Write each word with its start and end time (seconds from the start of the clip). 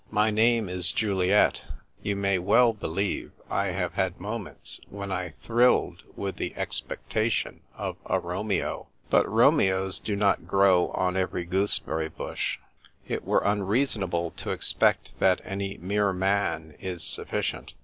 My 0.09 0.31
name 0.31 0.67
is 0.67 0.91
Juliet; 0.91 1.63
you 2.01 2.15
may 2.15 2.39
well 2.39 2.73
believe 2.73 3.33
I 3.51 3.67
have 3.67 3.93
had 3.93 4.19
moments 4.19 4.81
when 4.89 5.11
I 5.11 5.35
thrilled 5.45 6.01
with 6.15 6.37
the 6.37 6.55
expectation 6.55 7.59
of 7.77 7.97
a 8.07 8.17
Romeo. 8.19 8.87
But 9.11 9.29
Romeos 9.31 9.99
do 9.99 10.15
not 10.15 10.47
grow 10.47 10.87
on 10.93 11.15
every 11.15 11.45
gooseberry 11.45 12.09
bush. 12.09 12.57
It 13.07 13.25
were 13.25 13.43
unreasonable 13.45 14.31
to 14.37 14.49
expect 14.49 15.11
that 15.19 15.39
any 15.45 15.77
mere 15.77 16.13
man 16.13 16.73
is 16.79 17.03
sufficient. 17.03 17.73